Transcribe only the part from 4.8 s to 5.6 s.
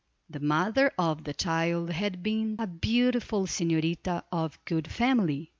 family.